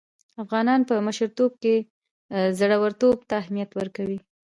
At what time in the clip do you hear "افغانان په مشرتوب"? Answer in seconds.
0.43-1.51